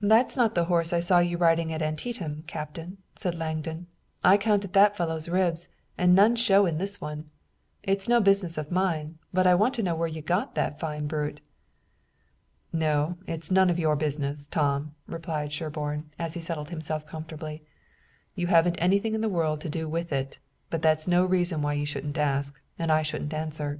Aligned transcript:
"That's 0.00 0.36
not 0.36 0.56
the 0.56 0.64
horse 0.64 0.92
I 0.92 0.98
saw 0.98 1.20
you 1.20 1.36
riding 1.36 1.72
at 1.72 1.80
Antietam, 1.80 2.42
Captain," 2.48 2.98
said 3.14 3.36
Langdon. 3.36 3.86
"I 4.24 4.36
counted 4.36 4.72
that 4.72 4.96
fellow's 4.96 5.28
ribs, 5.28 5.68
and 5.96 6.12
none 6.12 6.34
show 6.34 6.66
in 6.66 6.78
this 6.78 7.00
one. 7.00 7.30
It's 7.84 8.08
no 8.08 8.18
business 8.20 8.58
of 8.58 8.72
mine, 8.72 9.18
but 9.32 9.46
I 9.46 9.54
want 9.54 9.74
to 9.74 9.84
know 9.84 9.94
where 9.94 10.08
you 10.08 10.22
got 10.22 10.56
that 10.56 10.80
fine 10.80 11.06
brute." 11.06 11.40
"No, 12.72 13.16
it's 13.28 13.52
none 13.52 13.70
of 13.70 13.78
your 13.78 13.94
business, 13.94 14.48
Tom," 14.48 14.96
replied 15.06 15.52
Sherburne, 15.52 16.10
as 16.18 16.34
he 16.34 16.40
settled 16.40 16.70
himself 16.70 17.06
comfortably, 17.06 17.62
"you 18.34 18.48
haven't 18.48 18.82
anything 18.82 19.14
in 19.14 19.20
the 19.20 19.28
world 19.28 19.60
to 19.60 19.68
do 19.68 19.88
with 19.88 20.12
it, 20.12 20.40
but 20.68 20.82
that's 20.82 21.06
no 21.06 21.24
reason 21.24 21.62
why 21.62 21.74
you 21.74 21.86
shouldn't 21.86 22.18
ask 22.18 22.60
and 22.76 22.90
I 22.90 23.02
shouldn't 23.02 23.32
answer." 23.34 23.78